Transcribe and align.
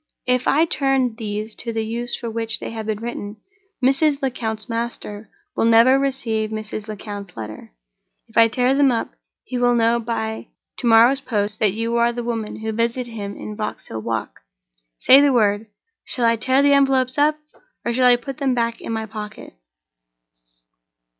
"If 0.25 0.47
I 0.47 0.65
turn 0.65 1.13
these 1.15 1.53
to 1.57 1.71
the 1.71 1.85
use 1.85 2.17
for 2.17 2.27
which 2.27 2.57
they 2.59 2.71
have 2.71 2.87
been 2.87 3.01
written, 3.01 3.37
Mrs. 3.85 4.23
Lecount's 4.23 4.67
master 4.67 5.29
will 5.55 5.65
never 5.65 5.99
receive 5.99 6.49
Mrs. 6.49 6.87
Lecount's 6.87 7.37
letter. 7.37 7.71
If 8.27 8.35
I 8.35 8.47
tear 8.47 8.73
them 8.73 8.91
up, 8.91 9.11
he 9.43 9.59
will 9.59 9.75
know 9.75 9.99
by 9.99 10.47
to 10.79 10.87
morrow's 10.87 11.21
post 11.21 11.59
that 11.59 11.73
you 11.75 11.97
are 11.97 12.11
the 12.11 12.23
woman 12.23 12.61
who 12.61 12.71
visited 12.71 13.11
him 13.11 13.35
in 13.35 13.55
Vauxhall 13.55 14.01
Walk. 14.01 14.39
Say 14.97 15.21
the 15.21 15.31
word! 15.33 15.67
Shall 16.03 16.25
I 16.25 16.35
tear 16.35 16.63
the 16.63 16.73
envelopes 16.73 17.19
up, 17.19 17.37
or 17.85 17.93
shall 17.93 18.07
I 18.07 18.15
put 18.15 18.37
them 18.39 18.55
back 18.55 18.81
in 18.81 18.91
my 18.91 19.05
pocket?" 19.05 19.53